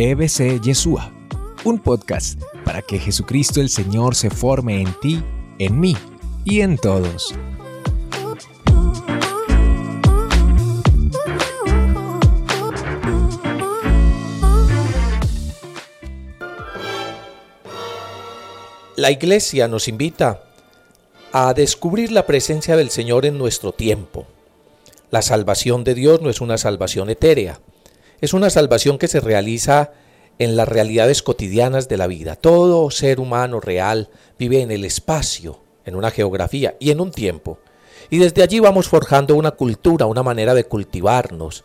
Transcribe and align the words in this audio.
EBC 0.00 0.60
Yeshua, 0.60 1.10
un 1.64 1.80
podcast 1.80 2.40
para 2.64 2.82
que 2.82 3.00
Jesucristo 3.00 3.60
el 3.60 3.68
Señor 3.68 4.14
se 4.14 4.30
forme 4.30 4.80
en 4.80 4.94
ti, 5.00 5.24
en 5.58 5.80
mí 5.80 5.96
y 6.44 6.60
en 6.60 6.78
todos. 6.78 7.34
La 18.94 19.10
iglesia 19.10 19.66
nos 19.66 19.88
invita 19.88 20.44
a 21.32 21.52
descubrir 21.54 22.12
la 22.12 22.24
presencia 22.24 22.76
del 22.76 22.90
Señor 22.90 23.26
en 23.26 23.36
nuestro 23.36 23.72
tiempo. 23.72 24.28
La 25.10 25.22
salvación 25.22 25.82
de 25.82 25.94
Dios 25.96 26.22
no 26.22 26.30
es 26.30 26.40
una 26.40 26.56
salvación 26.56 27.10
etérea, 27.10 27.58
es 28.20 28.32
una 28.32 28.50
salvación 28.50 28.98
que 28.98 29.08
se 29.08 29.20
realiza 29.20 29.92
en 30.38 30.56
las 30.56 30.68
realidades 30.68 31.22
cotidianas 31.22 31.88
de 31.88 31.96
la 31.96 32.06
vida. 32.06 32.36
Todo 32.36 32.90
ser 32.90 33.20
humano 33.20 33.60
real 33.60 34.10
vive 34.38 34.62
en 34.62 34.70
el 34.70 34.84
espacio, 34.84 35.60
en 35.84 35.96
una 35.96 36.10
geografía 36.10 36.76
y 36.78 36.90
en 36.90 37.00
un 37.00 37.10
tiempo. 37.10 37.58
Y 38.10 38.18
desde 38.18 38.42
allí 38.42 38.60
vamos 38.60 38.88
forjando 38.88 39.34
una 39.34 39.52
cultura, 39.52 40.06
una 40.06 40.22
manera 40.22 40.54
de 40.54 40.64
cultivarnos. 40.64 41.64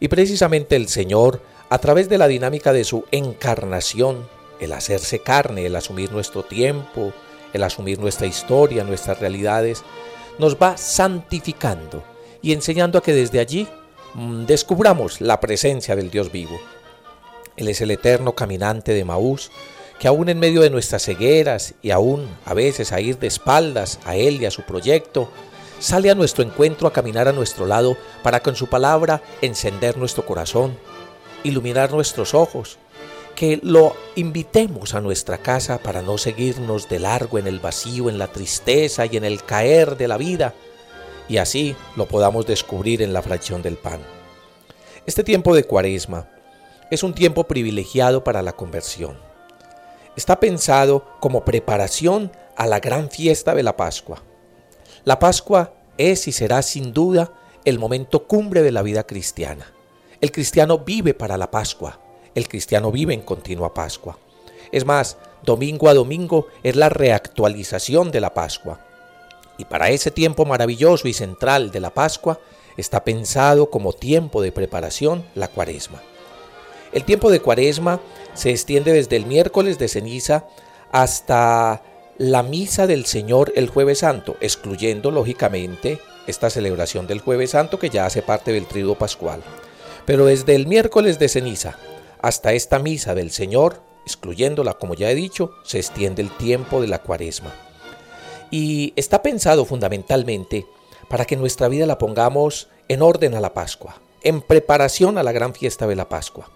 Y 0.00 0.08
precisamente 0.08 0.76
el 0.76 0.88
Señor, 0.88 1.42
a 1.70 1.78
través 1.78 2.08
de 2.08 2.18
la 2.18 2.28
dinámica 2.28 2.72
de 2.72 2.84
su 2.84 3.04
encarnación, 3.10 4.26
el 4.60 4.72
hacerse 4.72 5.20
carne, 5.20 5.66
el 5.66 5.76
asumir 5.76 6.10
nuestro 6.12 6.44
tiempo, 6.44 7.12
el 7.52 7.62
asumir 7.62 7.98
nuestra 7.98 8.26
historia, 8.26 8.84
nuestras 8.84 9.20
realidades, 9.20 9.82
nos 10.38 10.56
va 10.56 10.76
santificando 10.76 12.02
y 12.42 12.52
enseñando 12.52 12.98
a 12.98 13.02
que 13.02 13.12
desde 13.12 13.38
allí 13.38 13.68
descubramos 14.14 15.20
la 15.20 15.40
presencia 15.40 15.96
del 15.96 16.10
Dios 16.10 16.30
vivo. 16.30 16.58
Él 17.56 17.68
es 17.68 17.80
el 17.80 17.90
eterno 17.90 18.34
caminante 18.34 18.92
de 18.92 19.04
Maús, 19.04 19.50
que 19.98 20.08
aún 20.08 20.28
en 20.28 20.38
medio 20.38 20.62
de 20.62 20.70
nuestras 20.70 21.04
cegueras 21.04 21.74
y 21.82 21.90
aún 21.90 22.28
a 22.44 22.54
veces 22.54 22.92
a 22.92 23.00
ir 23.00 23.18
de 23.18 23.26
espaldas 23.26 24.00
a 24.04 24.16
Él 24.16 24.40
y 24.40 24.46
a 24.46 24.50
su 24.50 24.62
proyecto, 24.62 25.30
sale 25.78 26.10
a 26.10 26.14
nuestro 26.14 26.44
encuentro 26.44 26.88
a 26.88 26.92
caminar 26.92 27.28
a 27.28 27.32
nuestro 27.32 27.66
lado 27.66 27.96
para 28.22 28.40
con 28.40 28.56
su 28.56 28.68
palabra 28.68 29.22
encender 29.40 29.96
nuestro 29.96 30.26
corazón, 30.26 30.76
iluminar 31.42 31.92
nuestros 31.92 32.34
ojos 32.34 32.78
que 33.34 33.58
lo 33.62 33.96
invitemos 34.14 34.94
a 34.94 35.00
nuestra 35.00 35.38
casa 35.38 35.78
para 35.78 36.02
no 36.02 36.18
seguirnos 36.18 36.88
de 36.88 37.00
largo 37.00 37.38
en 37.38 37.46
el 37.46 37.58
vacío, 37.58 38.08
en 38.08 38.18
la 38.18 38.28
tristeza 38.28 39.06
y 39.06 39.16
en 39.16 39.24
el 39.24 39.42
caer 39.44 39.96
de 39.96 40.08
la 40.08 40.16
vida, 40.16 40.54
y 41.28 41.38
así 41.38 41.76
lo 41.96 42.06
podamos 42.06 42.46
descubrir 42.46 43.02
en 43.02 43.12
la 43.12 43.22
fracción 43.22 43.62
del 43.62 43.76
pan. 43.76 44.00
Este 45.06 45.24
tiempo 45.24 45.54
de 45.54 45.64
cuaresma 45.64 46.28
es 46.90 47.02
un 47.02 47.14
tiempo 47.14 47.44
privilegiado 47.44 48.24
para 48.24 48.42
la 48.42 48.52
conversión. 48.52 49.18
Está 50.16 50.38
pensado 50.38 51.04
como 51.20 51.44
preparación 51.44 52.30
a 52.56 52.66
la 52.66 52.80
gran 52.80 53.10
fiesta 53.10 53.54
de 53.54 53.62
la 53.62 53.76
Pascua. 53.76 54.22
La 55.04 55.18
Pascua 55.18 55.74
es 55.98 56.28
y 56.28 56.32
será 56.32 56.62
sin 56.62 56.92
duda 56.92 57.32
el 57.64 57.78
momento 57.78 58.26
cumbre 58.26 58.62
de 58.62 58.72
la 58.72 58.82
vida 58.82 59.06
cristiana. 59.06 59.72
El 60.20 60.30
cristiano 60.30 60.78
vive 60.78 61.14
para 61.14 61.36
la 61.36 61.50
Pascua, 61.50 62.00
el 62.34 62.48
cristiano 62.48 62.90
vive 62.90 63.14
en 63.14 63.22
continua 63.22 63.74
Pascua. 63.74 64.18
Es 64.72 64.84
más, 64.84 65.16
domingo 65.42 65.88
a 65.88 65.94
domingo 65.94 66.48
es 66.62 66.76
la 66.76 66.88
reactualización 66.88 68.10
de 68.10 68.20
la 68.20 68.34
Pascua. 68.34 68.80
Y 69.58 69.64
para 69.64 69.90
ese 69.90 70.10
tiempo 70.10 70.44
maravilloso 70.44 71.08
y 71.08 71.12
central 71.12 71.70
de 71.70 71.80
la 71.80 71.90
Pascua 71.90 72.40
está 72.76 73.04
pensado 73.04 73.70
como 73.70 73.92
tiempo 73.92 74.42
de 74.42 74.52
preparación 74.52 75.24
la 75.34 75.48
cuaresma. 75.48 76.02
El 76.92 77.04
tiempo 77.04 77.30
de 77.30 77.40
cuaresma 77.40 78.00
se 78.34 78.50
extiende 78.50 78.92
desde 78.92 79.16
el 79.16 79.26
miércoles 79.26 79.78
de 79.78 79.88
ceniza 79.88 80.46
hasta 80.92 81.82
la 82.18 82.42
misa 82.42 82.86
del 82.86 83.06
Señor 83.06 83.52
el 83.56 83.68
jueves 83.68 83.98
santo, 84.00 84.36
excluyendo 84.40 85.10
lógicamente 85.10 85.98
esta 86.26 86.50
celebración 86.50 87.06
del 87.06 87.20
jueves 87.20 87.50
santo 87.50 87.78
que 87.78 87.90
ya 87.90 88.06
hace 88.06 88.22
parte 88.22 88.52
del 88.52 88.66
triduo 88.66 88.96
pascual. 88.96 89.42
Pero 90.06 90.26
desde 90.26 90.54
el 90.54 90.66
miércoles 90.66 91.18
de 91.18 91.28
ceniza 91.28 91.76
hasta 92.22 92.52
esta 92.52 92.78
misa 92.78 93.14
del 93.14 93.30
Señor, 93.30 93.82
excluyéndola 94.06 94.74
como 94.74 94.94
ya 94.94 95.10
he 95.10 95.14
dicho, 95.14 95.52
se 95.64 95.78
extiende 95.78 96.22
el 96.22 96.30
tiempo 96.30 96.80
de 96.80 96.88
la 96.88 97.00
cuaresma. 97.00 97.52
Y 98.50 98.92
está 98.96 99.22
pensado 99.22 99.64
fundamentalmente 99.64 100.66
para 101.08 101.24
que 101.24 101.36
nuestra 101.36 101.68
vida 101.68 101.86
la 101.86 101.98
pongamos 101.98 102.68
en 102.88 103.02
orden 103.02 103.34
a 103.34 103.40
la 103.40 103.54
Pascua, 103.54 104.00
en 104.22 104.42
preparación 104.42 105.18
a 105.18 105.22
la 105.22 105.32
gran 105.32 105.54
fiesta 105.54 105.86
de 105.86 105.96
la 105.96 106.08
Pascua. 106.08 106.50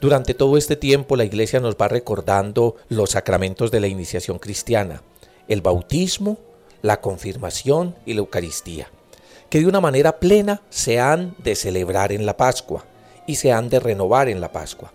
Durante 0.00 0.34
todo 0.34 0.56
este 0.56 0.76
tiempo 0.76 1.16
la 1.16 1.24
iglesia 1.24 1.60
nos 1.60 1.76
va 1.76 1.88
recordando 1.88 2.76
los 2.88 3.10
sacramentos 3.10 3.70
de 3.70 3.80
la 3.80 3.86
iniciación 3.86 4.38
cristiana, 4.38 5.02
el 5.48 5.60
bautismo, 5.60 6.38
la 6.82 7.00
confirmación 7.00 7.94
y 8.04 8.14
la 8.14 8.20
Eucaristía, 8.20 8.88
que 9.48 9.60
de 9.60 9.66
una 9.66 9.80
manera 9.80 10.18
plena 10.18 10.62
se 10.68 11.00
han 11.00 11.34
de 11.38 11.54
celebrar 11.54 12.12
en 12.12 12.26
la 12.26 12.36
Pascua 12.36 12.84
y 13.26 13.36
se 13.36 13.52
han 13.52 13.68
de 13.70 13.80
renovar 13.80 14.28
en 14.28 14.40
la 14.40 14.52
Pascua. 14.52 14.92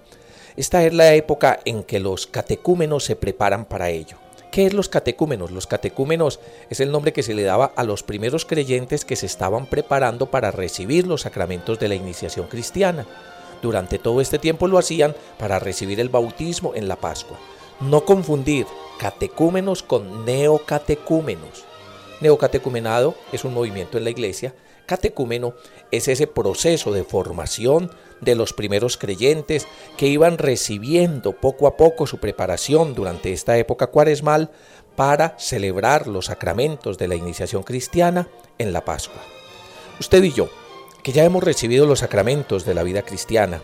Esta 0.55 0.85
es 0.85 0.93
la 0.93 1.13
época 1.13 1.59
en 1.65 1.83
que 1.83 1.99
los 1.99 2.27
catecúmenos 2.27 3.05
se 3.05 3.15
preparan 3.15 3.65
para 3.65 3.89
ello. 3.89 4.17
¿Qué 4.51 4.65
es 4.65 4.73
los 4.73 4.89
catecúmenos? 4.89 5.51
Los 5.51 5.67
catecúmenos 5.67 6.39
es 6.71 6.79
el 6.79 6.91
nombre 6.91 7.13
que 7.13 7.21
se 7.21 7.35
le 7.35 7.43
daba 7.43 7.71
a 7.75 7.83
los 7.83 8.01
primeros 8.01 8.45
creyentes 8.45 9.05
que 9.05 9.15
se 9.15 9.27
estaban 9.27 9.67
preparando 9.67 10.25
para 10.25 10.49
recibir 10.49 11.05
los 11.05 11.21
sacramentos 11.21 11.79
de 11.79 11.87
la 11.87 11.95
iniciación 11.95 12.47
cristiana. 12.47 13.05
Durante 13.61 13.99
todo 13.99 14.21
este 14.21 14.39
tiempo 14.39 14.67
lo 14.67 14.79
hacían 14.79 15.15
para 15.37 15.59
recibir 15.59 15.99
el 15.99 16.09
bautismo 16.09 16.73
en 16.73 16.87
la 16.87 16.95
Pascua. 16.95 17.37
No 17.79 18.05
confundir 18.05 18.65
catecúmenos 18.99 19.83
con 19.83 20.25
neocatecúmenos. 20.25 21.65
Neocatecumenado 22.19 23.15
es 23.31 23.45
un 23.45 23.53
movimiento 23.53 23.97
en 23.97 24.03
la 24.03 24.09
iglesia 24.09 24.53
catecúmeno 24.89 25.53
es 25.91 26.07
ese 26.07 26.25
proceso 26.25 26.91
de 26.91 27.03
formación 27.03 27.91
de 28.21 28.33
los 28.33 28.53
primeros 28.53 28.97
creyentes 28.97 29.67
que 29.97 30.07
iban 30.07 30.39
recibiendo 30.39 31.33
poco 31.33 31.67
a 31.67 31.77
poco 31.77 32.07
su 32.07 32.17
preparación 32.17 32.95
durante 32.95 33.31
esta 33.31 33.55
época 33.59 33.87
cuaresmal 33.87 34.49
para 34.95 35.37
celebrar 35.37 36.07
los 36.07 36.25
sacramentos 36.25 36.97
de 36.97 37.07
la 37.07 37.13
iniciación 37.13 37.61
cristiana 37.61 38.29
en 38.57 38.73
la 38.73 38.83
Pascua. 38.83 39.21
Usted 39.99 40.23
y 40.23 40.31
yo, 40.31 40.49
que 41.03 41.11
ya 41.11 41.23
hemos 41.23 41.43
recibido 41.43 41.85
los 41.85 41.99
sacramentos 41.99 42.65
de 42.65 42.73
la 42.73 42.81
vida 42.81 43.03
cristiana, 43.03 43.61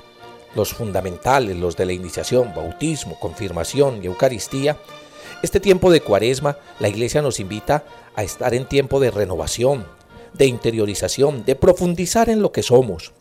los 0.54 0.76
fundamentales, 0.76 1.58
los 1.58 1.76
de 1.76 1.88
la 1.88 1.94
iniciación, 1.94 2.54
bautismo, 2.56 3.20
confirmación 3.20 4.04
y 4.04 4.06
Eucaristía, 4.06 4.78
este 5.42 5.60
tiempo 5.60 5.90
de 5.90 6.02
cuaresma 6.02 6.60
la 6.80 6.88
iglesia 6.88 7.24
nos 7.24 7.40
invita 7.40 7.84
a 8.16 8.22
estar 8.22 8.54
en 8.54 8.68
tiempo 8.68 9.00
de 9.00 9.10
renovación, 9.10 9.88
de 10.38 10.46
interiorización, 10.46 11.46
de 11.46 11.56
profundizar 11.56 12.30
en 12.30 12.42
lo 12.42 12.52
que 12.52 12.64
somos. 12.64 13.14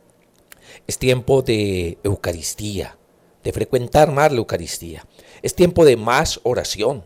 Es 0.86 0.98
tiempo 0.98 1.42
de 1.42 1.98
Eucaristía, 2.02 2.98
de 3.42 3.52
frecuentar 3.52 4.12
más 4.12 4.32
la 4.32 4.38
Eucaristía. 4.38 5.06
Es 5.42 5.54
tiempo 5.54 5.84
de 5.84 5.96
más 5.96 6.40
oración. 6.42 7.04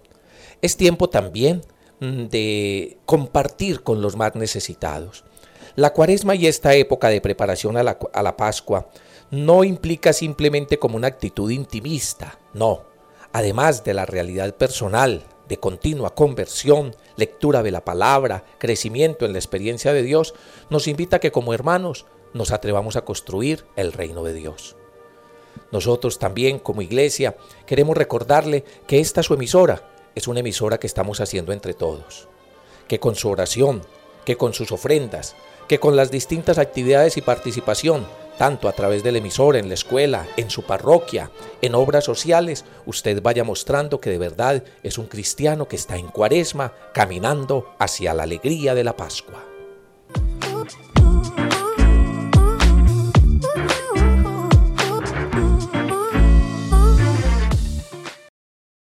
Es 0.62 0.76
tiempo 0.76 1.08
también 1.08 1.62
mm, 2.00 2.26
de 2.26 2.98
compartir 3.04 3.82
con 3.82 4.02
los 4.02 4.16
más 4.16 4.34
necesitados. 4.34 5.24
La 5.76 5.92
cuaresma 5.92 6.34
y 6.34 6.46
esta 6.46 6.74
época 6.74 7.08
de 7.08 7.20
preparación 7.20 7.76
a 7.76 7.82
la, 7.82 7.98
a 8.12 8.22
la 8.22 8.36
Pascua 8.36 8.88
no 9.30 9.62
implica 9.62 10.12
simplemente 10.12 10.78
como 10.78 10.96
una 10.96 11.08
actitud 11.08 11.50
intimista, 11.50 12.38
no. 12.54 12.84
Además 13.32 13.84
de 13.84 13.94
la 13.94 14.06
realidad 14.06 14.54
personal, 14.56 15.22
de 15.48 15.58
continua 15.58 16.14
conversión, 16.14 16.94
lectura 17.16 17.62
de 17.62 17.70
la 17.70 17.84
palabra, 17.84 18.44
crecimiento 18.58 19.24
en 19.24 19.32
la 19.32 19.38
experiencia 19.38 19.92
de 19.92 20.02
Dios, 20.02 20.34
nos 20.70 20.86
invita 20.86 21.16
a 21.16 21.20
que 21.20 21.32
como 21.32 21.54
hermanos 21.54 22.06
nos 22.34 22.52
atrevamos 22.52 22.96
a 22.96 23.04
construir 23.04 23.64
el 23.76 23.92
reino 23.92 24.22
de 24.22 24.34
Dios. 24.34 24.76
Nosotros 25.72 26.18
también 26.18 26.58
como 26.58 26.82
iglesia 26.82 27.36
queremos 27.66 27.96
recordarle 27.96 28.64
que 28.86 29.00
esta 29.00 29.22
su 29.22 29.34
emisora 29.34 30.10
es 30.14 30.28
una 30.28 30.40
emisora 30.40 30.78
que 30.78 30.86
estamos 30.86 31.20
haciendo 31.20 31.52
entre 31.52 31.74
todos, 31.74 32.28
que 32.86 33.00
con 33.00 33.14
su 33.14 33.28
oración, 33.28 33.82
que 34.24 34.36
con 34.36 34.52
sus 34.52 34.72
ofrendas, 34.72 35.34
que 35.68 35.78
con 35.78 35.96
las 35.96 36.10
distintas 36.10 36.58
actividades 36.58 37.16
y 37.16 37.20
participación, 37.20 38.06
tanto 38.38 38.68
a 38.68 38.72
través 38.72 39.02
del 39.02 39.16
emisor, 39.16 39.56
en 39.56 39.68
la 39.68 39.74
escuela, 39.74 40.26
en 40.36 40.48
su 40.48 40.62
parroquia, 40.62 41.30
en 41.60 41.74
obras 41.74 42.04
sociales, 42.04 42.64
usted 42.86 43.20
vaya 43.20 43.44
mostrando 43.44 44.00
que 44.00 44.10
de 44.10 44.18
verdad 44.18 44.62
es 44.82 44.96
un 44.96 45.06
cristiano 45.06 45.68
que 45.68 45.76
está 45.76 45.96
en 45.96 46.08
cuaresma, 46.08 46.72
caminando 46.94 47.74
hacia 47.78 48.14
la 48.14 48.22
alegría 48.22 48.74
de 48.74 48.84
la 48.84 48.96
Pascua. 48.96 49.44